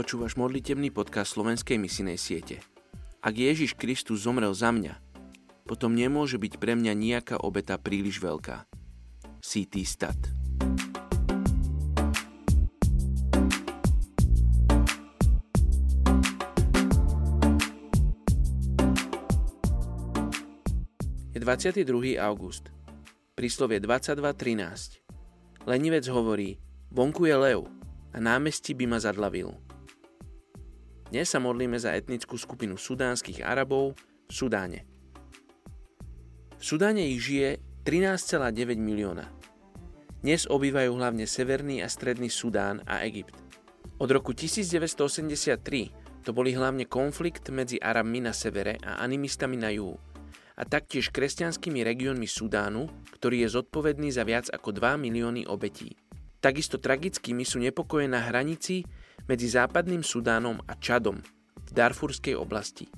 Počúvaš 0.00 0.32
modlitebný 0.40 0.96
podcast 0.96 1.36
slovenskej 1.36 1.76
misinej 1.76 2.16
siete. 2.16 2.64
Ak 3.20 3.36
Ježiš 3.36 3.76
Kristus 3.76 4.24
zomrel 4.24 4.48
za 4.56 4.72
mňa, 4.72 4.96
potom 5.68 5.92
nemôže 5.92 6.40
byť 6.40 6.56
pre 6.56 6.72
mňa 6.72 6.96
nejaká 6.96 7.36
obeta 7.36 7.76
príliš 7.76 8.16
veľká. 8.16 8.64
C.T. 9.44 9.76
Stat 9.84 10.16
Je 21.36 21.38
22. 21.44 22.16
august. 22.16 22.72
Príslovie 23.36 23.84
22.13. 23.84 25.68
Lenivec 25.68 26.08
hovorí, 26.08 26.56
vonku 26.88 27.28
je 27.28 27.36
lev 27.36 27.68
a 27.68 28.16
námestí 28.16 28.72
by 28.72 28.88
ma 28.88 28.96
zadlavil. 28.96 29.69
Dnes 31.10 31.26
sa 31.26 31.42
modlíme 31.42 31.74
za 31.74 31.90
etnickú 31.90 32.38
skupinu 32.38 32.78
sudánskych 32.78 33.42
Arabov 33.42 33.98
v 33.98 34.30
Sudáne. 34.30 34.86
V 36.54 36.62
Sudáne 36.62 37.02
ich 37.02 37.26
žije 37.26 37.58
13,9 37.82 38.78
milióna. 38.78 39.26
Dnes 40.22 40.46
obývajú 40.46 40.94
hlavne 40.94 41.26
Severný 41.26 41.82
a 41.82 41.90
Stredný 41.90 42.30
Sudán 42.30 42.86
a 42.86 43.02
Egypt. 43.02 43.34
Od 43.98 44.06
roku 44.06 44.38
1983 44.38 46.22
to 46.22 46.30
boli 46.30 46.54
hlavne 46.54 46.86
konflikt 46.86 47.50
medzi 47.50 47.82
Arabmi 47.82 48.22
na 48.22 48.30
severe 48.30 48.78
a 48.78 49.02
animistami 49.02 49.58
na 49.58 49.74
juhu 49.74 49.98
a 50.54 50.62
taktiež 50.62 51.10
kresťanskými 51.10 51.82
regiónmi 51.90 52.30
Sudánu, 52.30 52.86
ktorý 53.18 53.42
je 53.42 53.58
zodpovedný 53.58 54.14
za 54.14 54.22
viac 54.22 54.46
ako 54.46 54.78
2 54.78 54.94
milióny 54.94 55.42
obetí. 55.50 55.98
Takisto 56.38 56.78
tragickými 56.78 57.42
sú 57.42 57.58
nepokoje 57.58 58.06
na 58.06 58.22
hranici 58.30 58.86
medzi 59.30 59.46
západným 59.46 60.02
Sudánom 60.02 60.58
a 60.66 60.74
Čadom 60.74 61.22
v 61.62 61.70
Darfurskej 61.70 62.34
oblasti. 62.34 62.90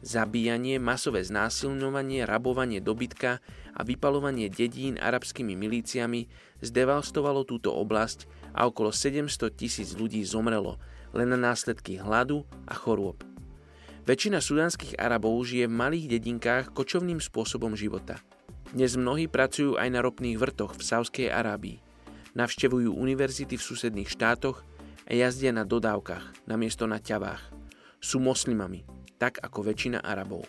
Zabíjanie, 0.00 0.80
masové 0.80 1.20
znásilňovanie, 1.20 2.24
rabovanie 2.24 2.80
dobytka 2.80 3.44
a 3.76 3.80
vypalovanie 3.84 4.48
dedín 4.48 4.96
arabskými 4.96 5.52
milíciami 5.52 6.32
zdevastovalo 6.64 7.44
túto 7.44 7.76
oblasť 7.76 8.24
a 8.56 8.64
okolo 8.64 8.88
700 8.88 9.52
tisíc 9.52 9.92
ľudí 9.92 10.24
zomrelo 10.24 10.80
len 11.12 11.28
na 11.28 11.36
následky 11.36 12.00
hladu 12.00 12.48
a 12.64 12.72
chorôb. 12.72 13.20
Väčšina 14.08 14.40
sudánskych 14.40 14.96
Arabov 14.96 15.44
žije 15.44 15.68
v 15.68 15.76
malých 15.76 16.06
dedinkách 16.16 16.72
kočovným 16.72 17.20
spôsobom 17.20 17.76
života. 17.76 18.16
Dnes 18.72 18.96
mnohí 18.96 19.28
pracujú 19.28 19.76
aj 19.76 19.92
na 19.92 20.00
ropných 20.00 20.40
vrtoch 20.40 20.72
v 20.72 20.86
Sávskej 20.88 21.28
Arábii. 21.28 21.84
Navštevujú 22.32 22.96
univerzity 22.96 23.60
v 23.60 23.66
susedných 23.66 24.08
štátoch 24.08 24.64
a 25.06 25.10
jazdia 25.14 25.54
na 25.54 25.62
dodávkach 25.62 26.50
namiesto 26.50 26.90
na 26.90 26.98
ťavách. 26.98 27.54
Sú 28.02 28.18
moslimami, 28.18 28.82
tak 29.16 29.38
ako 29.38 29.70
väčšina 29.70 30.02
Arabov. 30.02 30.44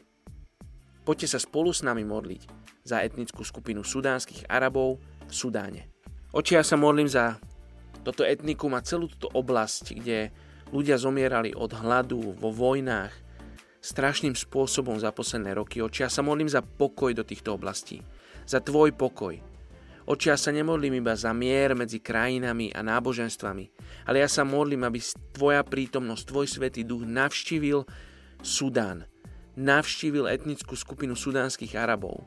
Poďte 1.05 1.37
sa 1.37 1.39
spolu 1.39 1.71
s 1.71 1.85
nami 1.85 2.03
modliť 2.03 2.41
za 2.83 2.99
etnickú 2.99 3.45
skupinu 3.45 3.85
sudánskych 3.85 4.49
Arabov 4.51 4.99
v 5.29 5.33
Sudáne. 5.33 5.81
Oči 6.35 6.59
ja 6.59 6.63
sa 6.65 6.75
modlím 6.75 7.07
za 7.07 7.39
toto 8.03 8.27
etnikum 8.27 8.75
a 8.75 8.83
celú 8.83 9.07
túto 9.07 9.31
oblasť, 9.31 9.95
kde 9.95 10.31
ľudia 10.75 10.99
zomierali 10.99 11.55
od 11.55 11.71
hladu, 11.71 12.35
vo 12.35 12.51
vojnách, 12.51 13.11
strašným 13.79 14.35
spôsobom 14.35 14.99
za 14.99 15.15
posledné 15.15 15.55
roky. 15.55 15.79
Oči 15.79 16.03
ja 16.03 16.11
sa 16.11 16.19
modlím 16.19 16.51
za 16.51 16.59
pokoj 16.59 17.15
do 17.15 17.23
týchto 17.23 17.55
oblastí. 17.55 18.03
Za 18.43 18.59
tvoj 18.59 18.91
pokoj, 18.95 19.39
Oči, 20.07 20.31
ja 20.31 20.39
sa 20.39 20.55
nemodlím 20.55 21.03
iba 21.03 21.11
za 21.19 21.35
mier 21.35 21.75
medzi 21.75 21.99
krajinami 21.99 22.71
a 22.71 22.79
náboženstvami, 22.79 23.65
ale 24.07 24.23
ja 24.23 24.29
sa 24.31 24.47
modlím, 24.47 24.87
aby 24.87 25.03
tvoja 25.35 25.67
prítomnosť, 25.67 26.23
tvoj 26.23 26.47
svetý 26.47 26.87
duch 26.87 27.03
navštívil 27.03 27.83
Sudán, 28.39 29.03
navštívil 29.59 30.31
etnickú 30.31 30.79
skupinu 30.79 31.11
sudánskych 31.11 31.75
Arabov. 31.75 32.23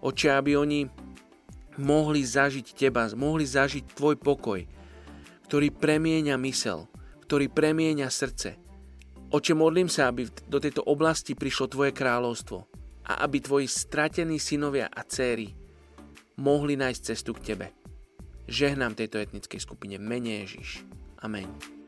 Oči, 0.00 0.32
aby 0.32 0.56
oni 0.56 0.88
mohli 1.76 2.24
zažiť 2.24 2.72
teba, 2.72 3.04
mohli 3.12 3.44
zažiť 3.44 4.00
tvoj 4.00 4.16
pokoj, 4.16 4.64
ktorý 5.44 5.76
premieňa 5.76 6.40
mysel, 6.40 6.88
ktorý 7.28 7.52
premieňa 7.52 8.08
srdce. 8.08 8.56
Oče, 9.28 9.52
modlím 9.52 9.92
sa, 9.92 10.08
aby 10.08 10.24
do 10.48 10.56
tejto 10.56 10.88
oblasti 10.88 11.36
prišlo 11.36 11.68
Tvoje 11.68 11.92
kráľovstvo 11.92 12.64
a 13.12 13.22
aby 13.22 13.44
Tvoji 13.44 13.68
stratení 13.68 14.40
synovia 14.40 14.88
a 14.88 15.04
céry 15.04 15.60
mohli 16.40 16.80
nájsť 16.80 17.02
cestu 17.04 17.36
k 17.36 17.52
Tebe. 17.52 17.68
Žehnám 18.48 18.96
tejto 18.96 19.20
etnickej 19.20 19.60
skupine 19.60 20.00
mene 20.00 20.42
Ježiš. 20.42 20.82
Amen. 21.20 21.79